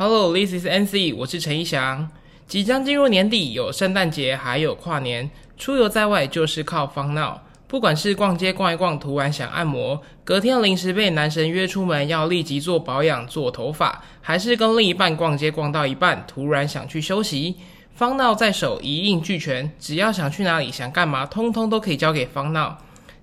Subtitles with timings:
[0.00, 2.08] Hello, this is NC，我是陈一翔。
[2.46, 7.42] 即将进入年底，有圣诞节，还有跨年，出游在外就是靠方闹。
[7.66, 17.56] 不管是逛街逛一逛，突然想按摩，隔天临时被男神约出门要立即做保养、做头发，还是跟另一半逛街逛到一半，突然想去休息，
[17.92, 22.78] 方闹在手一应俱全，只要想去哪里、想干嘛，通通都可以交给方闹。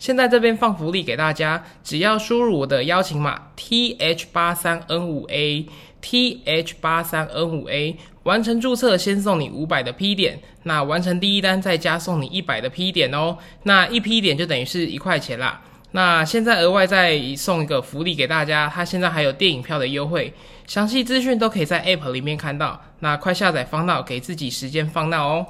[0.05, 5.65] 现在这边放福利给大家，只要输入我的邀请码 T H 八三 N 五 A
[5.99, 15.59] T H 八三 N 五 A，完成注册先送你五百的 P 点，那完成第一单再加送你一百的 P 点哦，那一 P 点就等于是一块钱啦。
[15.93, 20.31] 那现在额外再送一个福利给大家，它现在还有电影票的优惠，
[20.67, 22.79] 详细资讯都可以在 App 里面看到。
[22.99, 25.47] 那快下载放闹，给自己时间放闹哦。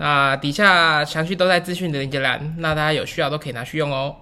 [0.00, 4.14] 那底下详细都在资讯的链接栏，那大家有需要都可以拿去用哦。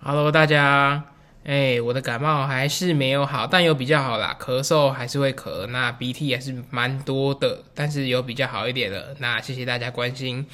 [0.00, 1.02] Hello，大家，
[1.44, 9.16] 哎，我的感冒还是没有好，但有比较好啦，咳嗽还是会咳，那鼻涕还是蛮多的，但是有比较好一点了。
[9.18, 10.46] 那谢谢大家关心。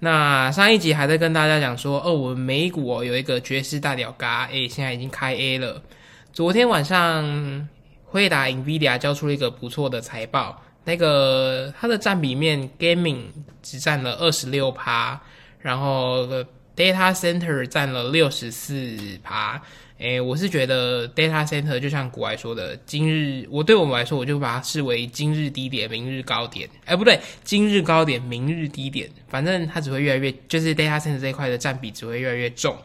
[0.00, 5.82] 那上一集还在跟大家讲说，哦，我们美股哦有一个爵士大屌嘎，哎，现在已经开 A 了。
[6.34, 7.66] 昨天晚上
[8.04, 10.62] 辉达 Nvidia 交出了一个不错的财报。
[10.84, 13.24] 那个它的占比面，gaming
[13.62, 15.20] 只占了二十六趴，
[15.60, 16.26] 然后
[16.74, 19.60] data center 占了六十四趴。
[19.98, 26.68] 诶，我是觉得 data center 就像古来说的，今日我对我们来说，我就把它视为今日低点，明日高点。
[26.84, 32.76] 哎，不对，今日高点，明日低点，反正它只会越来越，就是 data center 这一块的占比只会越来越重。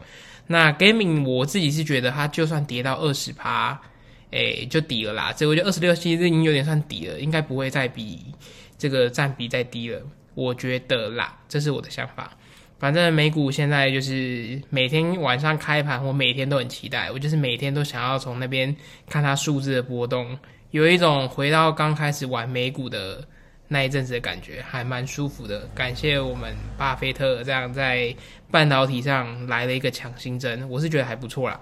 [0.48, 3.80] 那 gaming 我自己是觉得它就算跌到二十趴。
[4.34, 8.18] 哎，就底了啦，所以我觉得二十六其实已经有点算底了，应该不会再比
[8.76, 10.02] 这个占比再低了。
[10.34, 12.36] 我觉得啦，这是我的想法。
[12.76, 18.74] 反正美股现在就是每天晚上开盘，我每天都很期待，我就是每天都想要从那边
[19.08, 20.36] 看它数字的波动，
[20.72, 23.24] 有一种回到刚开始玩美股的
[23.68, 25.60] 那一阵子的感觉，还蛮舒服的。
[25.74, 28.14] 感谢我们巴菲特这样在
[28.50, 31.60] 半导体上来了一个强心针，我是觉得还不错啦。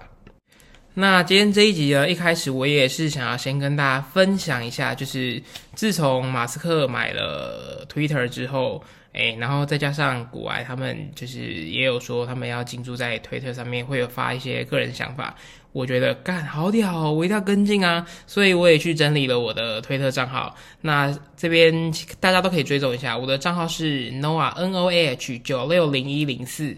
[0.95, 5.41] 那今天这一集呢，一开始我也是想要先跟大家分享一下，就是
[5.73, 15.35] 自从马斯克买了 Twitter 之后，哎，然后再加上古埃他们就是也有说他们要进驻在 Twitter 上面，会有发一些个人想法，
[15.71, 20.55] 我觉得干好屌，我一定要跟进啊，所以我也去整理了我的推特账号。
[20.79, 26.77] 那这边大家都可以追踪一下，我的账号是 Noah N O A H 九六零一零四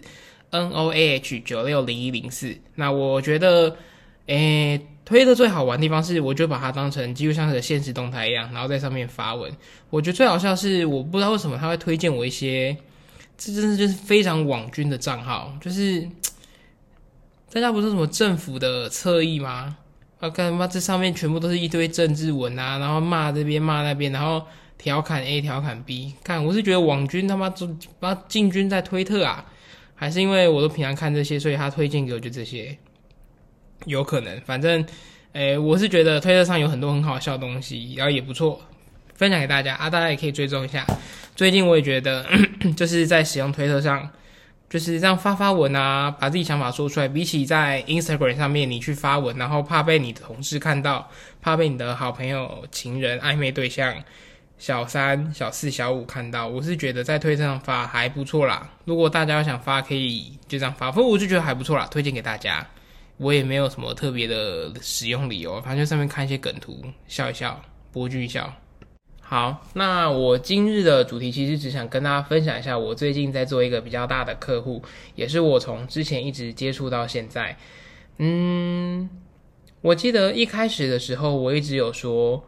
[0.52, 2.56] N O A H 九六零一零四。
[2.74, 3.76] 那我觉得。
[4.26, 9.52] 诶，推特最好玩的地方是，我就把它当成几乎像是现实动态一样，然后在上面发文。
[9.88, 12.76] 我觉得最好笑是，我不知道为什么他会推荐我一些，
[13.38, 16.08] 这真的就是非常网军的账号，就是
[17.52, 19.76] 大家不是什么政府的侧翼吗？
[20.18, 24.42] 啊，干嘛这上面全部都是一堆政治文啊，然后骂这边骂那边，然后
[24.76, 26.14] 调侃 A 调侃 B。
[26.24, 27.68] 看，我是觉得网军他妈就
[28.00, 29.44] 把进军在推特啊，
[29.94, 32.76] 还是因为我都平常看这些，所以他推荐给我就这些。
[33.84, 34.84] 有可能，反正，
[35.32, 38.60] 诶，我是觉得推特上有很多很好笑的东西，然后也不错，
[39.14, 40.84] 分享给大家啊，大家也可以追踪一下。
[41.34, 42.26] 最近我也觉得，
[42.76, 44.08] 就是在使用推特上，
[44.68, 51.08] 就是这样发发文啊，把自己想法说出来，比起在 Instagram 上面你去发文，然后怕被你的同事看到，
[51.42, 53.94] 怕被你的好朋友、情人、暧昧对象、
[54.58, 58.68] 小三、小四、小五看到，我是觉得在推特上发还不错啦。
[58.86, 62.66] 如果大家要想发，可以就这样发，反正我就觉得还不错啦，推荐给大家。
[63.18, 67.62] 我也没有什么特别的使用理由，反正就上面看一些梗图，笑一笑，
[67.92, 68.52] 博君一笑。
[69.20, 74.82] 好，那我今日的主题其实只想跟大家分享一下，我最近在做一个比较大的客户，
[75.14, 77.56] 也是我从之前一直接触到现在。
[78.18, 79.10] 嗯，
[79.80, 82.44] 我记得一开始的时候，我一直有说，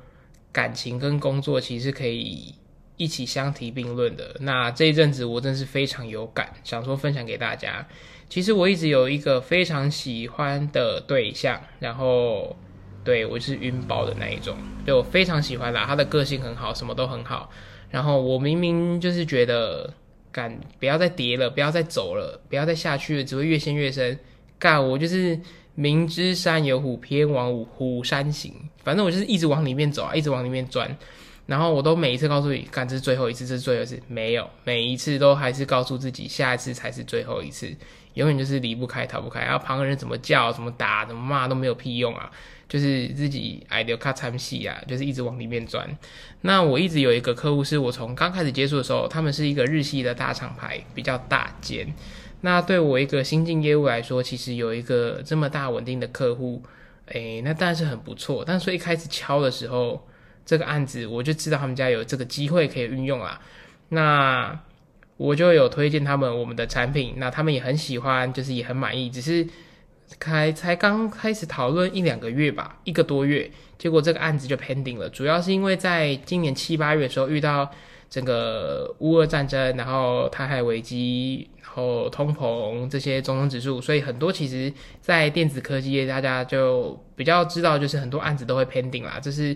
[0.53, 2.55] 感情跟工作其实可以
[2.99, 4.37] 一起相提并论的。
[4.41, 7.89] 那这一阵子我真是非常有感，想说分享给大家。
[8.29, 12.55] 其实我一直有一个非常喜欢的对象，然后
[13.03, 14.55] 对我是晕包的那一种，
[14.87, 15.87] 就非常喜欢啦。
[15.87, 17.51] 他的个性很好，什么都很好。
[17.91, 19.95] 然后我明明就是觉得，
[20.31, 24.19] 敢不要再跌了，不要再走了，不要再下去了，只会越陷越深。
[24.59, 25.41] 干我就是
[25.75, 28.53] 明知山有虎，偏往虎山行。
[28.85, 30.95] 反正我就是一直往里面走啊，一直往里面钻。
[31.49, 37.75] 然后我都每一次告诉你，干这是最后一次，这是最后一次，没有，每一次都还是告诉自己，下一次才是最后一次。
[38.13, 42.31] 永远就是离不开、逃不开，然后旁人怎么叫、怎么打、怎么骂都没有屁用啊！
[42.69, 45.89] 就是自己爱留卡参戏啊，就是一直往里面钻。
[46.43, 51.95] 那我一直有一个客户，是我从刚开始接触的时候，他们是一个日系的大厂牌，比较大间。
[52.43, 56.63] 那对我一个新进业务来说，其实有一个这么大稳定的客户，
[57.07, 58.45] 诶，那当然是很不错。
[58.47, 60.05] 但是一开始敲的时候，
[60.49, 63.39] 这个案子，我就知道他们家有这个机会可以运用啦。
[63.91, 64.59] 那
[65.19, 69.47] 我就有推荐他们我们的产品，那他们也很喜欢，就是也很满意，只是
[70.19, 77.71] 开才刚开始讨论一两个月吧，一个多月，结果这个案子就 pending 了，主要是因为在今年七八月的时候遇到。
[78.11, 84.73] 整个乌俄战争，然后台海危机，然后通膨这些种种指数，所以很多其实，
[85.03, 89.21] 在电子科技业，大家就比较知道，就是很多案子都会 pending 啦。
[89.21, 89.55] 就是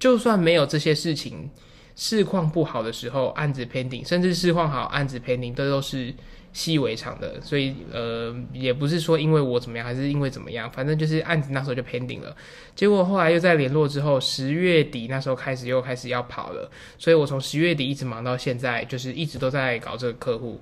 [0.00, 1.48] 就算没有这些事情，
[1.94, 6.12] 市况不好的时候，案子 pending，甚至市况好，案子 pending，这都是。
[6.52, 12.36] 习以为常的，所以呃，也不是说因为我怎么样，还是因为怎么样，反正就是案子那时候就 pending 了。
[12.74, 16.68] 结果后来又在联络之后，十月底那时候开始又开始要跑了，
[16.98, 20.60] 所以我从十月底一直忙到现在，就是一直都在搞这个客户。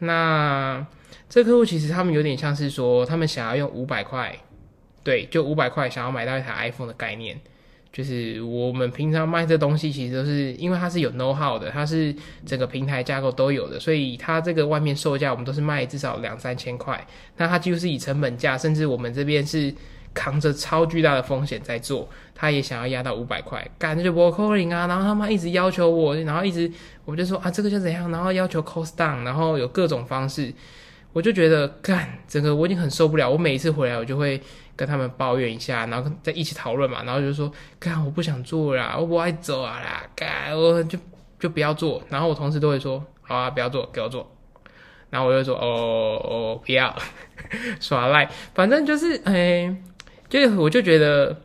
[0.00, 0.86] 那
[1.30, 4.38] 这客户其实他们有点像是说，他们想要用五百块，
[5.02, 7.40] 对，就五百块想要买到一台 iPhone 的概念。
[7.92, 12.14] 就是我们平常卖这东西，其实都是因为它是有 know how 的，它是
[12.46, 17.04] 整个平台架构都有的，所以它这个外面售价我们都是卖至少两三千块。
[17.36, 19.74] 那它几乎是以成本价，甚至我们这边是
[20.12, 26.70] 扛着超巨大的风险在做，他也想要压到五百块，感觉不 calling 啊，然后他妈一直要求我，然后一直
[27.04, 30.52] 我就说啊这个就怎样，然后要求 cost down，然后有各种方式，
[31.12, 34.40] 我就觉得干整个我已经很受不了，我每一次回来我就会。
[34.76, 40.98] 跟他们抱怨一下，然后再一起讨论嘛，然后就说：“干，我不想做啦，我不爱走啊啦，干，我就
[41.38, 44.34] 就不要做。”然后我同事都会说：“好啊，不要做，给我做。”
[45.10, 46.96] 然后我就说：“哦哦，不要
[47.78, 49.76] 耍赖，反正就是哎，
[50.30, 51.36] 就我就觉得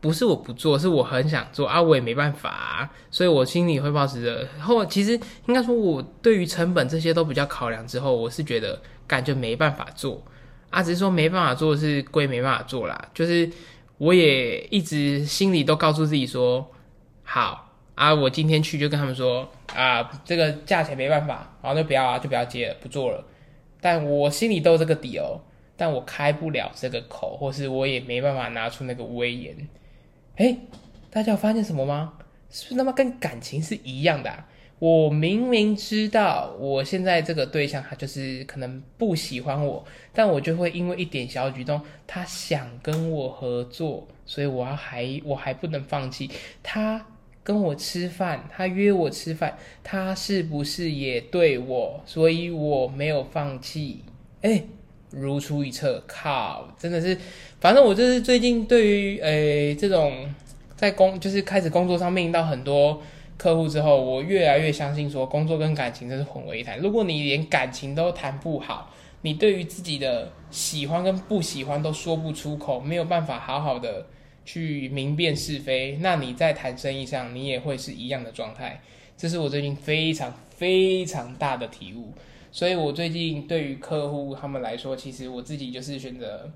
[0.00, 5.12] 不是我不做，是我很想做啊，我也没办法，所以我心里会保持着后，其实
[5.46, 10.22] 应该说，我对于成本这些都比较考量之后，我是觉得感觉没办法做。”
[10.70, 13.50] 啊，只是说没办法做是归没办法做啦，就是
[13.98, 16.64] 我也一直心里都告诉自己说，
[17.24, 23.24] 好啊，我今天去就跟他们说啊，这个价钱没办法，然后就不要啊，就不要接了，不做了。
[23.80, 25.40] 但我心里都有这个底哦，
[25.76, 29.56] 但我开不了这个口，或是我也没办法拿出那个威严。
[30.40, 30.56] 哎，
[31.10, 32.14] 大家有发现什么吗？
[32.48, 34.32] 是不是他妈跟感情是一样的？
[34.78, 39.84] 我明明知道我现在这个对象他就是可能不喜欢我，
[40.14, 46.30] 但我就会因为一点小举动，他想跟我合作，所以我要还我还不能放弃。
[46.62, 47.04] 他
[47.44, 52.00] 跟我吃饭，他约我吃饭，他是不是也对我？
[52.06, 54.02] 所以我没有放弃。
[54.40, 54.64] 哎，
[55.10, 57.16] 如出一辙，靠，真的是，
[57.60, 60.32] 反正我就是最近对于诶这种
[60.76, 63.02] 在工就是开始工作上面临到很多。
[63.36, 66.78] 客户之后，我越来越相信说，工作跟感情真是混为一谈。
[66.78, 68.92] 如果你连感情都谈不好，
[69.22, 74.04] 你对于自己的喜欢跟不喜欢都说不出口，没有办法好好的
[74.44, 78.78] 去明辨是非，那你在谈生意上，你也会是一样的状态。
[79.16, 82.12] 这是我最近非常非常大的体悟。
[82.52, 86.50] 所以我最近对于客户他们来说，其实我自己就是选择，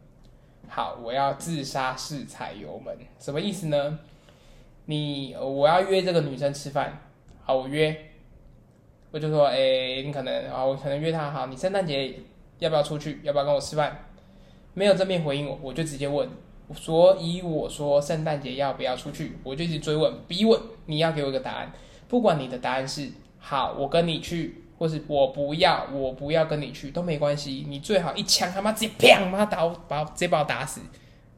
[0.69, 3.99] 好，我要自杀式踩油门，什么意思呢？
[4.87, 7.01] 你我要约这个女生吃饭，
[7.45, 7.97] 好，我约，
[9.13, 12.15] 我就说，哎，你可能啊，我可能约她，好，你圣诞节
[12.59, 13.21] 要不要出去？
[13.23, 13.97] 要不要跟我吃饭？
[14.75, 16.29] 没有正面回应我，我就直接问，
[16.75, 19.39] 所以我说圣诞节要不要出去？
[19.45, 21.73] 我就一直追问，逼问，你要给我一个答案，
[22.09, 30.81] 不管你的答案是好，我跟你去，或是我不要，我不要跟你去都没关系，你最好一枪他妈直接砰，妈打我，把我直接把我打死，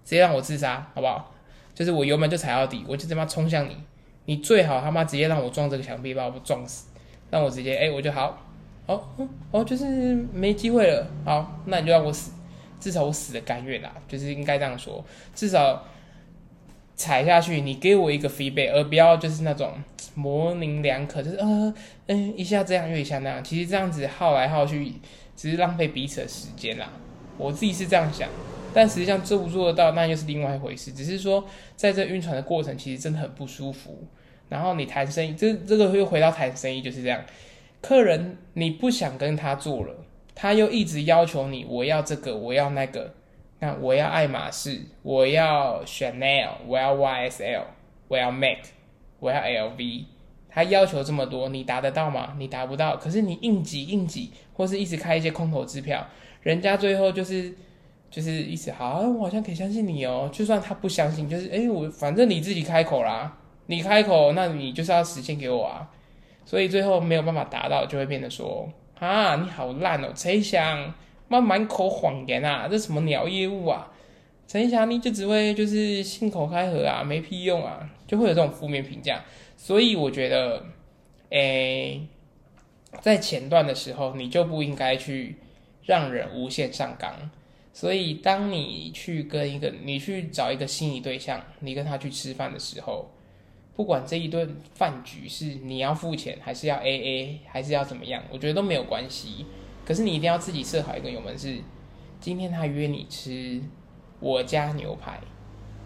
[0.05, 1.33] 直接让我自杀，好不好？
[1.75, 3.76] 就是我油门就踩到底，我就他妈冲向你，
[4.25, 6.87] 你最好他妈直接让我撞这个墙壁，把我撞死，
[7.31, 8.38] 让我直接哎，我就好，
[8.87, 9.02] 哦
[9.50, 12.33] 哦，就是没机会了，好，那你就让我死，
[12.81, 15.85] 至少我死的甘愿啦，就是应该这样说，至少
[16.97, 19.75] 踩下去，你给我一个 feedback，而不要就是那种
[20.15, 21.75] 模棱两可，就是呃
[22.07, 24.95] 嗯一下这样又一下那样，其实这样子耗来耗去，
[25.37, 26.91] 只是浪费彼此的时间啦，
[27.37, 28.29] 我自己是这样想。
[28.73, 30.93] 但实际上做不做得到，那又是另外一回事。
[30.93, 31.43] 只是说，
[31.76, 34.05] 在这晕船的过程，其实真的很不舒服。
[34.50, 37.25] 然后你谈生意，这这个又回到谈生意就是这样。
[37.81, 43.15] 客人你不想跟他做了，他又一直要求你，我要这个，我要那个。
[43.59, 47.63] 那我要爱马仕，我要 Chanel，我要 YSL，
[48.09, 48.59] 我要 Mac，
[49.21, 50.05] 我要 LV。
[50.49, 52.35] 他要求这么多，你达得到吗？
[52.39, 52.97] 你达不到。
[52.97, 56.07] 可是你硬挤硬挤，或是一直开一些空头支票，
[56.43, 57.55] 人家最后就是。
[58.09, 60.31] 就是意思好，我好像可以相信你哦。
[60.33, 63.37] 就算他不相信，就是哎，我反正你自己开口啦，
[63.67, 65.91] 你开口，那你就是要实现给我啊。
[66.45, 68.67] 所以最后没有办法达到，就会变得说
[69.01, 70.95] 啊，你好烂哦，谁想
[71.28, 73.92] 那满口谎言啊，这什么鸟业务啊？
[74.47, 79.25] 陈一霞你就只会就是信口开河啊，没屁用啊，就会有这种负面评价。
[79.56, 80.64] 所以我觉得，
[81.30, 82.06] 诶，
[83.00, 85.37] 在前段的时候，你就不应该去
[85.83, 87.30] 让人无限上纲。
[87.73, 93.11] 所以，当你去跟一个你去找一个心仪对象，你跟他去吃饭的时候，
[93.75, 99.45] 不管这一顿饭局是你要付钱，还是要 A A，还是要怎么样，我觉得都没有关系。
[99.87, 101.57] 可是你一定要自己设好一个油门，是
[102.21, 103.62] 今天他约你吃
[104.21, 105.21] 我家牛排，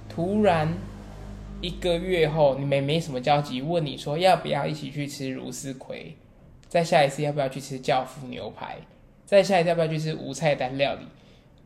[0.09, 0.73] 突然
[1.61, 6.17] 一个月后你们没什么交集，问你说要不要一起去吃如斯葵，
[6.67, 8.79] 再下一次要不要去吃教父牛排，
[9.27, 11.03] 再下一次要不要去吃无菜单料理。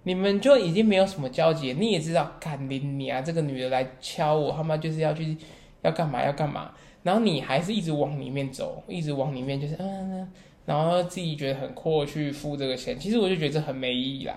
[0.07, 5.35] 你们就已经没有什么交集，你也知道，看你啊，这个女的来敲我，他妈就是要去
[5.81, 6.73] 要干嘛要干嘛，
[7.03, 10.31] 然后你还是一直往里面走，一直往里面就是嗯，
[10.65, 14.35] 然后自己觉得很阔去付这个钱，其实我就觉得这很没意义啦。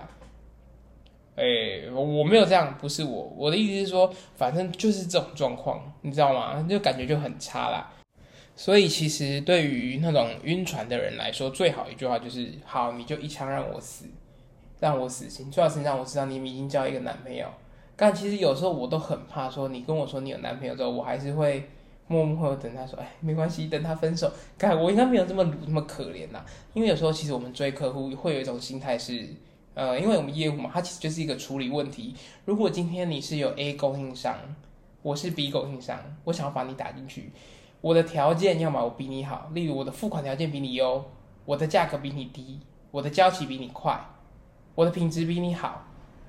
[1.36, 6.66] 哎，我没有这样，不是我，我的意思是说，反正就是这种状况，你知道吗？
[6.68, 7.90] 就感觉就很差啦。
[8.56, 14.06] 所以其实对于那种晕船的人来说，最好一句话就是：好，你就一枪让我死。
[14.80, 17.48] 让我死心，最好是让我知道你已经交一个男朋友。
[17.96, 21.68] 但其实有时候我都很怕，说你跟我说你有男朋友之后，我还是会
[22.08, 24.32] 默默等他说，哎，没关系，等他分手。
[24.58, 26.44] 看我应该没有这么鲁那么可怜呐。
[26.72, 29.28] 因为有时候其实我们追客户会有一种心态是，
[29.74, 32.14] 呃，因为我们业务嘛，它其实就是一个处理问题。
[32.44, 34.36] 如果今天你是有 A 供应商，
[35.02, 37.30] 我是 B 供应商，我想要把你打进去，
[37.80, 41.04] 我的条件要么我比你好，例如我的付款条件比你优，
[41.44, 42.58] 我的价格比你低，
[42.90, 44.00] 我的交期比你快。
[44.74, 45.86] 我的品质比你好，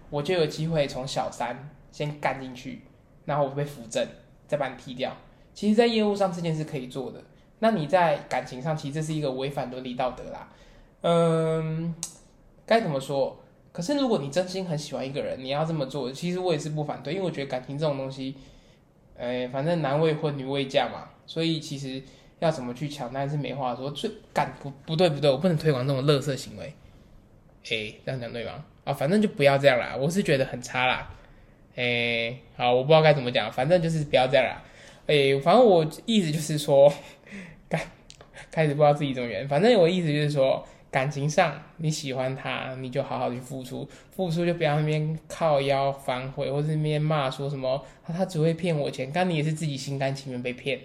[0.09, 2.81] 我就有机会从小三先干进去，
[3.25, 4.05] 然后我被扶正，
[4.47, 5.15] 再把你踢掉。
[5.53, 7.21] 其实，在业务上这件事可以做的。
[7.59, 10.49] 那你在感情上，其实这是一个违反伦理道德啦。
[11.01, 11.93] 嗯，
[12.65, 13.37] 该怎么说？
[13.71, 18.35] 可是如果你真心很喜欢一个人，你要这么做，其实我也是不反对，因为我觉得感情这种东西，
[19.17, 22.01] 哎，反正男未婚女未嫁嘛，所以其实
[22.39, 23.91] 要怎么去抢，那是没话说。
[23.91, 26.73] 最干不不对不对，我不能推广这种乐色行为。
[27.69, 28.65] 哎，这样讲对吗？
[28.85, 31.11] 啊，反正就不要这样啦，我是觉得很差啦。
[31.75, 34.63] 哎，好，我不知道该怎么讲，反正就是不要这样啦。
[35.09, 36.93] 哎，反正我意思就是说，
[37.67, 37.81] 开
[38.51, 50.79] 开始不知道自己怎么圆，反正我意思就是说，感情上你喜欢他，你就好好去付出，付出就不要那边靠腰反悔，或者那边骂说什么他他只会骗我钱，但你也是自己心甘情愿被骗，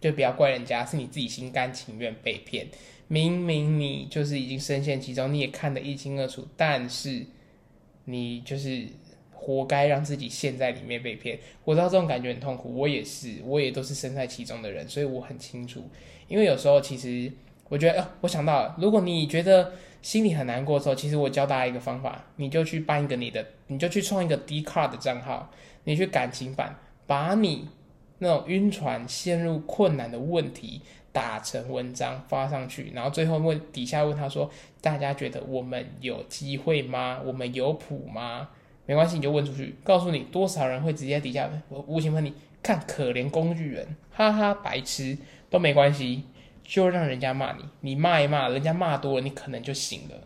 [0.00, 2.66] 就不要怪人家，是你自己心甘情愿被骗。
[3.06, 7.24] 明明你就是已经深陷其中，你也看得一清二楚，但是
[8.06, 8.88] 你就是
[9.40, 11.38] 活该让自己陷在里面被骗。
[11.64, 15.82] 我知道这种感觉很痛苦，我也是，我也都是身在其中的人，所以我很清楚。
[16.28, 17.32] 因为有时候其实
[17.70, 25.50] 我觉得，哦我想到了，如果你觉得心里很难过的时候，其实我教大家一个方法，你就去办一个你的，你就去创一个 D card 的账号，
[25.84, 27.68] 你去感情版，把你
[28.18, 30.82] 那种晕船、陷入困难的问题。
[31.12, 34.48] 打成文章发上去，然后最后问底下问他说
[34.80, 37.20] ：“大家觉得我们有机会吗？
[37.24, 38.50] 我们有谱吗？”
[38.90, 45.16] 没关系，你就问出去，告诉你多少人会直接底下我无情问你，看可怜工具人，哈哈，白痴
[45.48, 46.24] 都没关系，
[46.64, 50.16] 就让人家骂你，你骂一骂，人家骂多了，你可能就醒了。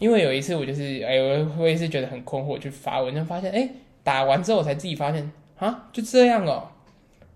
[0.00, 3.70] 因为有一次我就是哎，我我也是觉得很困惑，去发文，就发现哎，
[4.02, 6.68] 打完之后我才自己发现啊，就这样哦。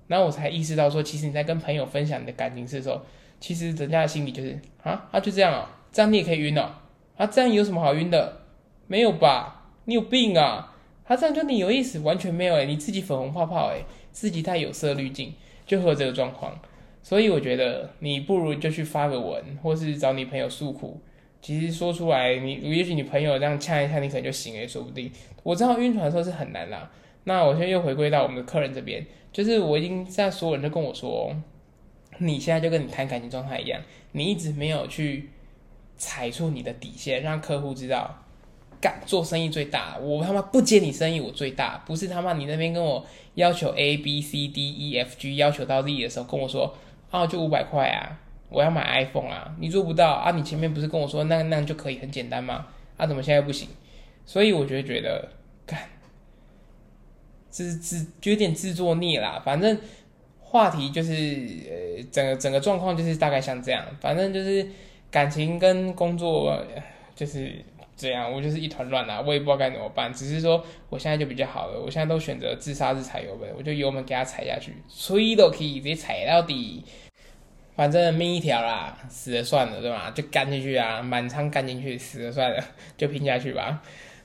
[0.08, 3.00] 然后我才意识到，说其实你在跟朋友分享你的感情事的时候，
[3.38, 6.68] 其实人家的心里就是啊，啊就这样哦，这样你也可以晕哦，
[7.16, 8.40] 啊这样有什么好晕的？
[8.88, 9.58] 没有吧？
[9.84, 10.74] 你有病啊？
[11.04, 11.98] 他这样对你有意思？
[12.00, 15.34] 完全没有诶，你自己粉红泡泡诶，自己带有色滤镜，
[15.66, 16.56] 就和这个状况。
[17.02, 21.00] 所以我觉得你不如就去发个文，或是找你朋友诉苦。
[21.42, 25.10] 其实说出来，你也许你朋友这样呛一下，你可能就醒了，说不定。
[25.42, 26.90] 我知道晕船的时候是很难啦。
[27.24, 29.04] 那我现在又回归到我们的客人这边。
[29.32, 31.34] 就是我已经在所有人都跟我说，
[32.18, 33.80] 你现在就跟你谈感情状态一样，
[34.12, 35.30] 你一直没有去
[35.96, 38.24] 踩出你的底线，让客户知道，
[38.80, 46.74] 干做生意最大，我他妈不接你生意，我最大，不是他妈你那边跟我要求 A B C D E F G 要求到 Z 的时候跟我说，
[47.10, 48.18] 啊就五百块啊，
[48.48, 52.66] 我要买 iPhone 啊，你做不到啊，你前面不是跟我说那那就可以很简单吗？
[52.96, 53.68] 啊怎么现在不行？
[54.24, 55.28] 所以我就觉得
[55.66, 55.78] 干。
[57.50, 59.76] 自自就有点自作孽啦，反正
[60.38, 61.12] 话题就是
[61.68, 64.64] 呃，整个整个状况就是大概像这样，反正就是
[65.10, 66.56] 感情跟工作
[67.16, 67.52] 就是
[68.00, 70.12] 这样，我就是一团乱啦，我也不知道该怎么办。
[70.12, 76.82] 只是说我现在就比较好了，我现在都选择自杀式踩油门，我就油门给他踩下去，吹都可以直接踩到底，
[77.76, 80.10] 反正命一条啦，死了算了，对吧？
[80.14, 82.64] 就干进去啊，满仓干进去，死了算了，
[82.96, 83.82] 就拼下去吧。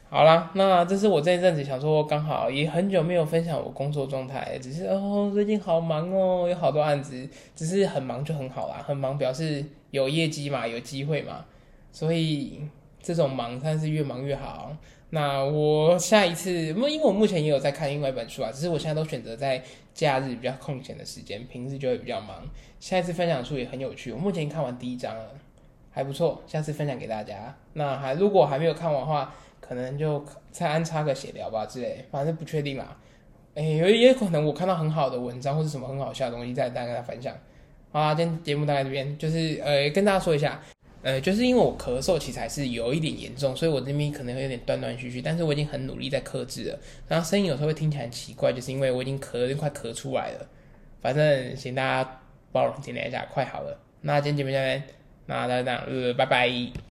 [0.08, 11.44] 好啦，那这是我这一阵子想说，刚好也很久没有分享我工作状态，只是哦，最近好忙哦，有好多案子，只是很忙就很好啦，很忙表示有业绩嘛，有机会嘛，
[11.92, 12.62] 所以
[13.06, 14.76] 这种忙但是越忙越好。
[15.12, 22.44] 那我下一次，因为我目前也有在看另外一本书啊，只是我现在都选择在假日比较空闲的时间，平时就会比较忙。
[22.80, 25.24] 下一次分享书也很有趣，我目前看完第一章了，
[25.92, 27.56] 还不错，下次分享给大家。
[27.74, 32.98] 那还如果还没有看完的话，可能就再安插个写聊吧之类，反正不确定啦。
[33.54, 37.34] 哎，有也可能我看到很好的文章或者什么很好笑的东西，再大家分享。
[37.92, 40.60] 好啦，今天节目大概这边，就是呃跟大家说一下。
[41.06, 46.80] 呃，就是因为我咳嗽其实还是有一点严重，所以我这边可能会有点断断续续，但是我已经很努力在克制了。
[47.08, 50.50] 然后声音有时候会听起来很奇怪，就是因为我已经咳了快咳出来了。
[51.04, 52.22] 反正请大家
[52.52, 53.80] 包容体谅一下，快好了。
[54.02, 54.84] 那今天节目这边，
[55.28, 56.95] 那大家这样，呃，拜拜。